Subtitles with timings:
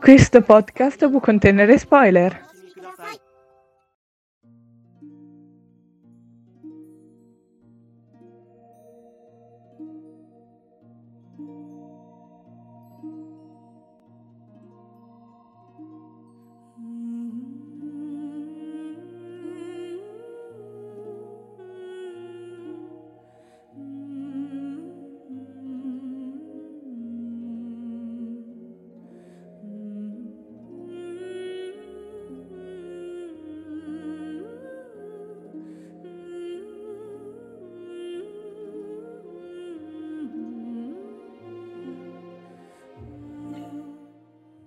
[0.00, 2.49] Questo podcast può contenere spoiler.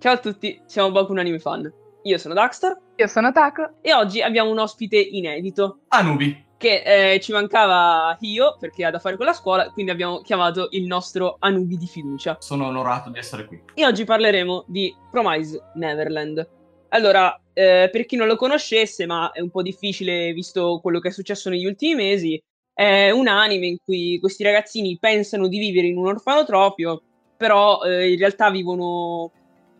[0.04, 1.72] Ciao a tutti, siamo Baku un Anime Fan.
[2.02, 3.76] Io sono Daxter Io sono Taco.
[3.80, 6.44] e oggi abbiamo un ospite inedito Anubi.
[6.58, 6.82] che
[7.14, 10.84] eh, ci mancava io perché ha da fare con la scuola, quindi abbiamo chiamato il
[10.84, 12.36] nostro Anubi di fiducia.
[12.38, 13.62] Sono onorato di essere qui.
[13.72, 16.50] E oggi parleremo di Promise Neverland.
[16.90, 21.08] Allora, eh, per chi non lo conoscesse, ma è un po' difficile visto quello che
[21.08, 22.38] è successo negli ultimi mesi,
[22.74, 27.00] è un anime in cui questi ragazzini pensano di vivere in un orfanotrofio,
[27.38, 29.32] però eh, in realtà vivono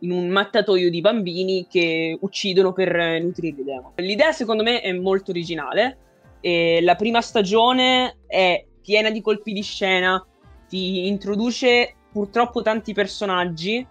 [0.05, 3.95] in un mattatoio di bambini che uccidono per nutrire i demoni.
[3.97, 5.99] L'idea secondo me è molto originale.
[6.41, 10.25] E la prima stagione è piena di colpi di scena,
[10.69, 13.85] ti introduce purtroppo tanti personaggi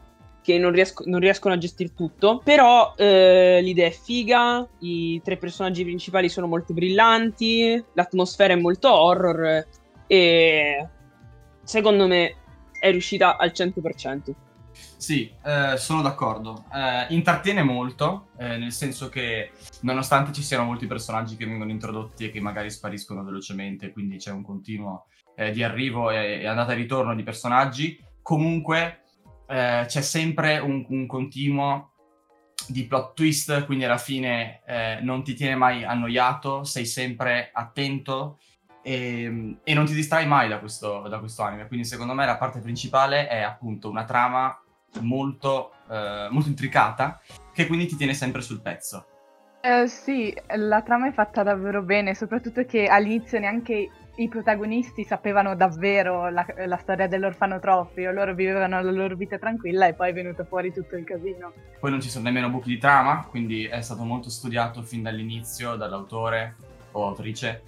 [0.43, 5.37] che non, riesco- non riescono a gestire tutto, però eh, l'idea è figa, i tre
[5.37, 9.65] personaggi principali sono molto brillanti, l'atmosfera è molto horror
[10.05, 10.87] e
[11.63, 12.35] secondo me
[12.77, 14.33] è riuscita al 100%.
[15.03, 16.63] Sì, eh, sono d'accordo.
[16.73, 19.51] Eh, intrattiene molto, eh, nel senso che
[19.81, 24.31] nonostante ci siano molti personaggi che vengono introdotti e che magari spariscono velocemente, quindi c'è
[24.31, 29.01] un continuo eh, di arrivo e, e andata e ritorno di personaggi, comunque
[29.45, 31.91] eh, c'è sempre un, un continuo
[32.69, 38.39] di plot twist, quindi alla fine eh, non ti tiene mai annoiato, sei sempre attento
[38.81, 41.67] e, e non ti distrai mai da questo, da questo anime.
[41.67, 44.57] Quindi secondo me la parte principale è appunto una trama
[45.01, 47.21] molto, eh, molto intricata
[47.53, 49.05] che quindi ti tiene sempre sul pezzo.
[49.61, 55.55] Eh, sì, la trama è fatta davvero bene, soprattutto che all'inizio neanche i protagonisti sapevano
[55.55, 60.43] davvero la, la storia dell'orfanotrofio, loro vivevano la loro vita tranquilla e poi è venuto
[60.43, 61.53] fuori tutto il casino.
[61.79, 65.75] Poi non ci sono nemmeno buchi di trama, quindi è stato molto studiato fin dall'inizio
[65.75, 66.55] dall'autore
[66.91, 67.63] o autrice.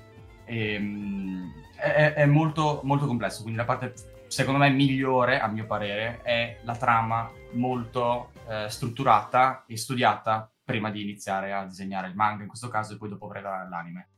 [0.45, 3.93] E, mm, è, è molto, molto complesso, quindi la parte
[4.27, 10.89] secondo me migliore, a mio parere, è la trama molto eh, strutturata e studiata prima
[10.89, 14.09] di iniziare a disegnare il manga in questo caso e poi dopo preparare l'anime.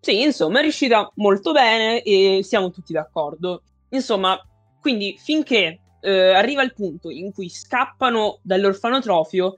[0.00, 3.62] Sì, insomma, è riuscita molto bene e siamo tutti d'accordo.
[3.90, 4.38] Insomma,
[4.80, 9.54] quindi finché eh, arriva il punto in cui scappano dall'orfanotrofio,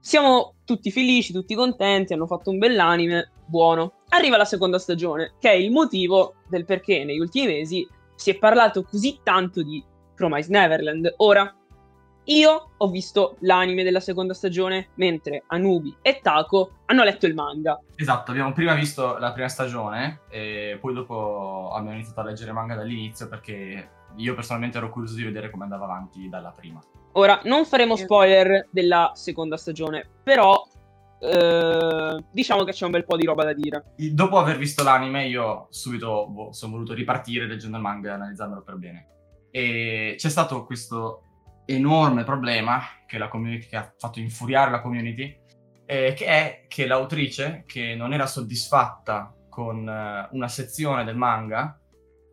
[0.00, 4.00] siamo tutti felici, tutti contenti, hanno fatto un bell'anime, buono.
[4.08, 8.38] Arriva la seconda stagione, che è il motivo del perché negli ultimi mesi si è
[8.38, 9.82] parlato così tanto di
[10.14, 11.14] Promise Neverland.
[11.18, 11.52] Ora,
[12.24, 17.78] io ho visto l'anime della seconda stagione, mentre Anubi e Taco hanno letto il manga.
[17.96, 22.76] Esatto, abbiamo prima visto la prima stagione e poi dopo abbiamo iniziato a leggere manga
[22.76, 26.80] dall'inizio perché io personalmente ero curioso di vedere come andava avanti dalla prima.
[27.12, 30.66] Ora, non faremo spoiler della seconda stagione, però
[31.24, 33.94] eh, diciamo che c'è un bel po' di roba da dire.
[33.96, 38.62] Dopo aver visto l'anime, io subito boh, sono voluto ripartire leggendo il manga e analizzandolo
[38.62, 39.08] per bene.
[39.50, 41.22] E c'è stato questo
[41.66, 45.40] enorme problema che, community, che ha fatto infuriare la community,
[45.86, 51.78] eh, che è che l'autrice, che non era soddisfatta con eh, una sezione del manga,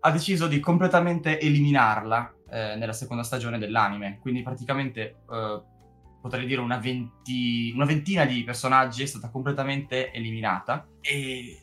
[0.03, 4.17] ha deciso di completamente eliminarla eh, nella seconda stagione dell'anime.
[4.19, 5.61] Quindi praticamente eh,
[6.21, 11.57] potrei dire una, venti, una ventina di personaggi è stata completamente eliminata e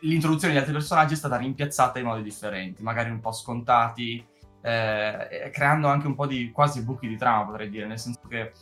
[0.00, 4.24] l'introduzione di altri personaggi è stata rimpiazzata in modi differenti, magari un po' scontati,
[4.60, 8.52] eh, creando anche un po' di quasi buchi di trama, potrei dire, nel senso che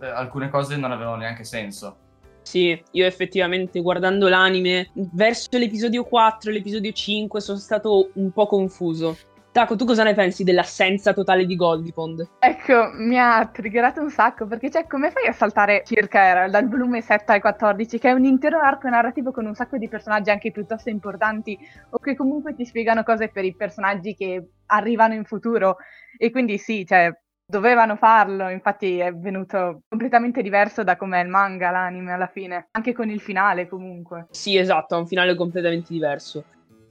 [0.00, 1.96] eh, alcune cose non avevano neanche senso.
[2.42, 8.46] Sì, io effettivamente guardando l'anime, verso l'episodio 4 e l'episodio 5 sono stato un po'
[8.46, 9.16] confuso.
[9.52, 12.26] Taco, tu cosa ne pensi dell'assenza totale di Goldipond?
[12.38, 16.66] Ecco, mi ha triggerato un sacco perché cioè come fai a saltare circa era, dal
[16.66, 20.30] volume 7 al 14 che è un intero arco narrativo con un sacco di personaggi
[20.30, 21.58] anche piuttosto importanti
[21.90, 25.76] o che comunque ti spiegano cose per i personaggi che arrivano in futuro
[26.16, 27.14] e quindi sì, cioè
[27.44, 32.94] dovevano farlo, infatti è venuto completamente diverso da com'è il manga, l'anime alla fine, anche
[32.94, 34.28] con il finale comunque.
[34.30, 36.42] Sì, esatto, ha un finale completamente diverso.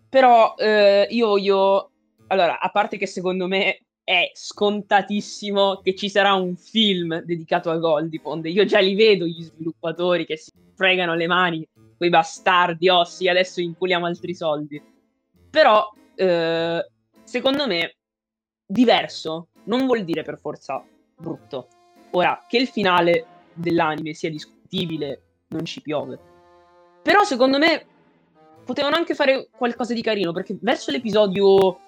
[0.07, 1.90] Però eh, io voglio
[2.31, 7.77] allora, a parte che secondo me è scontatissimo che ci sarà un film dedicato a
[7.77, 8.45] Goldipond.
[8.45, 11.67] Io già li vedo gli sviluppatori che si fregano le mani,
[11.97, 14.81] quei bastardi, sì, adesso inculiamo altri soldi.
[15.49, 16.89] Però, eh,
[17.23, 17.95] secondo me,
[18.65, 20.83] diverso non vuol dire per forza
[21.17, 21.67] brutto.
[22.11, 26.17] Ora, che il finale dell'anime sia discutibile, non ci piove.
[27.01, 27.85] Però, secondo me,
[28.63, 31.79] potevano anche fare qualcosa di carino, perché verso l'episodio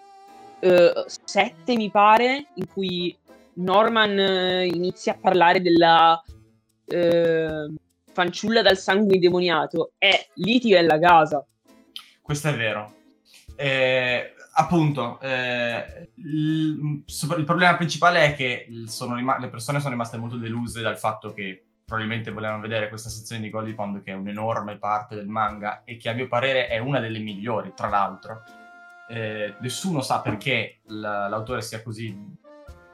[0.64, 3.16] 7, eh, mi pare, in cui
[3.56, 6.22] Norman uh, inizia a parlare della
[6.86, 7.76] uh,
[8.12, 11.46] fanciulla dal sangue indemoniato e litiga nella casa.
[12.22, 12.96] Questo è vero.
[13.56, 20.38] Eh, appunto, eh, il, il, problema principale è che rima- le persone sono rimaste molto
[20.38, 24.78] deluse dal fatto che probabilmente volevano vedere questa sezione di Goldie Pond che è un'enorme
[24.78, 28.44] parte del manga e che a mio parere è una delle migliori, tra l'altro
[29.14, 32.18] eh, nessuno sa perché l'autore sia così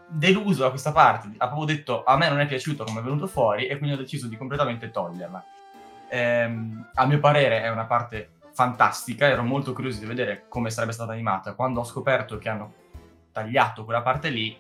[0.10, 1.32] deluso da questa parte.
[1.38, 4.00] Ha proprio detto a me non è piaciuto come è venuto fuori e quindi ho
[4.00, 5.44] deciso di completamente toglierla.
[6.10, 6.52] Eh,
[6.94, 11.14] a mio parere è una parte fantastica, ero molto curioso di vedere come sarebbe stata
[11.14, 11.54] animata.
[11.54, 12.74] Quando ho scoperto che hanno
[13.32, 14.58] tagliato quella parte lì,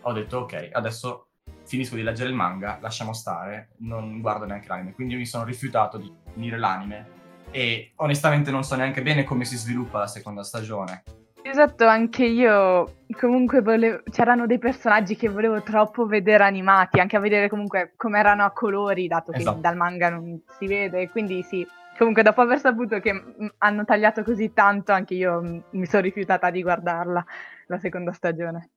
[0.00, 1.26] ho detto ok, adesso
[1.66, 4.94] finisco di leggere il manga, lasciamo stare, non guardo neanche l'anime.
[4.94, 7.20] Quindi mi sono rifiutato di finire l'anime
[7.50, 11.02] e onestamente non so neanche bene come si sviluppa la seconda stagione.
[11.44, 17.20] Esatto, anche io comunque volevo, c'erano dei personaggi che volevo troppo vedere animati, anche a
[17.20, 19.58] vedere comunque come erano a colori, dato che esatto.
[19.58, 21.66] dal manga non si vede, quindi sì,
[21.98, 23.12] comunque dopo aver saputo che
[23.58, 27.24] hanno tagliato così tanto, anche io mi sono rifiutata di guardarla,
[27.66, 28.70] la seconda stagione.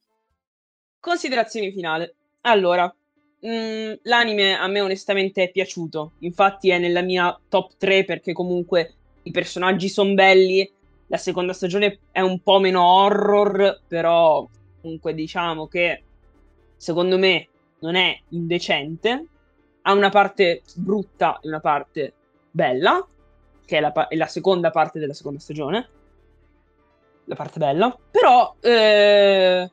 [1.00, 2.16] Considerazioni finale.
[2.42, 2.94] Allora,
[3.46, 8.94] Mm, l'anime a me onestamente è piaciuto, infatti è nella mia top 3 perché comunque
[9.24, 10.68] i personaggi sono belli,
[11.08, 14.48] la seconda stagione è un po' meno horror, però
[14.82, 16.02] comunque diciamo che
[16.76, 17.48] secondo me
[17.80, 19.28] non è indecente,
[19.84, 22.14] ha una parte brutta e una parte
[22.50, 23.06] bella,
[23.64, 25.90] che è la, è la seconda parte della seconda stagione,
[27.26, 29.70] la parte bella, però eh,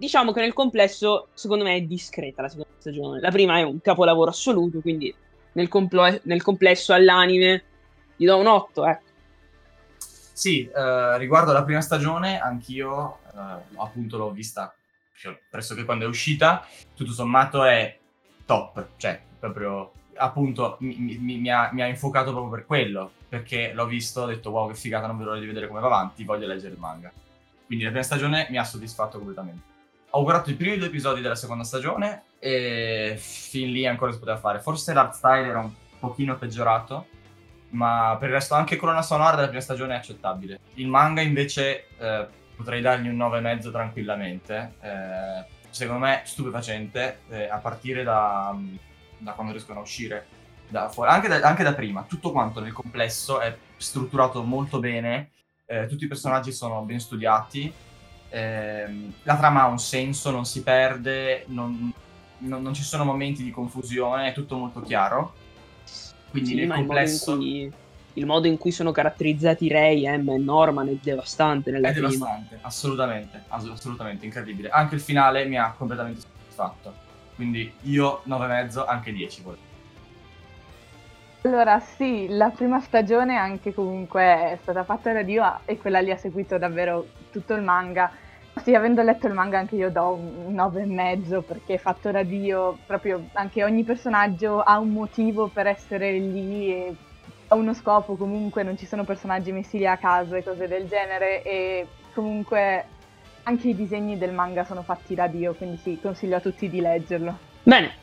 [0.00, 3.20] diciamo che nel complesso, secondo me, è discreta la seconda stagione.
[3.20, 5.14] La prima è un capolavoro assoluto, quindi
[5.52, 7.64] nel, compl- nel complesso all'anime
[8.16, 9.08] gli do un 8, ecco.
[9.98, 14.74] Sì, eh, riguardo alla prima stagione, anch'io eh, appunto l'ho vista
[15.50, 17.98] pressoché quando è uscita, tutto sommato è
[18.46, 23.72] top, cioè proprio appunto mi, mi, mi, ha, mi, ha, infuocato proprio per quello, perché
[23.74, 26.24] l'ho visto, ho detto wow che figata, non vedo l'ora di vedere come va avanti,
[26.24, 27.12] voglio leggere il manga.
[27.66, 29.70] Quindi la prima stagione mi ha soddisfatto completamente
[30.10, 34.38] ho guardato i primi due episodi della seconda stagione e fin lì ancora si poteva
[34.38, 34.60] fare.
[34.60, 37.06] Forse l'art style era un pochino peggiorato,
[37.70, 40.58] ma per il resto anche colonna sonora della prima stagione è accettabile.
[40.74, 42.26] Il manga invece eh,
[42.56, 44.74] potrei dargli un 9,5 tranquillamente.
[44.80, 48.56] Eh, secondo me stupefacente, eh, a partire da,
[49.18, 50.26] da, quando riescono a uscire
[50.66, 52.02] da fuori, anche da, anche da, prima.
[52.02, 55.30] Tutto quanto nel complesso è strutturato molto bene,
[55.66, 57.72] eh, tutti i personaggi sono ben studiati
[58.30, 61.92] ehm, la trama ha un senso, non si perde, non,
[62.38, 65.34] non, non, ci sono momenti di confusione, è tutto molto chiaro.
[66.30, 67.32] Quindi sì, nel complesso...
[67.32, 67.72] Il modo, cui,
[68.14, 72.08] il modo, in cui, sono caratterizzati Ray, Emma e Norman è devastante nella È prima.
[72.08, 74.68] devastante, assolutamente, assolutamente, incredibile.
[74.70, 77.08] Anche il finale mi ha completamente soddisfatto.
[77.34, 79.68] Quindi io 9,5, anche 10 volevo.
[81.42, 86.10] Allora, sì, la prima stagione anche comunque è stata fatta da Dio e quella lì
[86.10, 88.12] ha seguito davvero tutto il manga.
[88.62, 92.78] Sì, avendo letto il manga anche io do un 9,5 perché è fatto da Dio,
[92.86, 96.94] proprio anche ogni personaggio ha un motivo per essere lì e
[97.48, 100.86] ha uno scopo, comunque non ci sono personaggi messi lì a caso e cose del
[100.86, 102.84] genere e comunque
[103.44, 106.80] anche i disegni del manga sono fatti da Dio, quindi sì, consiglio a tutti di
[106.80, 107.36] leggerlo.
[107.62, 107.94] Bene,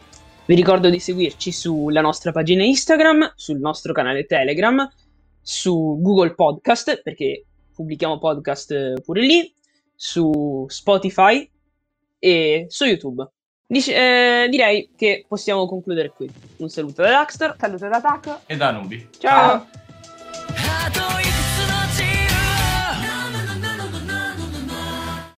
[0.45, 4.89] vi ricordo di seguirci sulla nostra pagina Instagram, sul nostro canale Telegram,
[5.41, 9.53] su Google Podcast, perché pubblichiamo podcast pure lì,
[9.97, 11.49] su Spotify
[12.19, 13.27] e su YouTube.
[13.65, 16.31] Dice, eh, direi che possiamo concludere qui.
[16.57, 17.55] Un saluto da Daxter.
[17.59, 18.39] Saluto da Taco.
[18.45, 19.09] E da Nubi.
[19.17, 19.67] Ciao.
[20.93, 21.26] Ciao.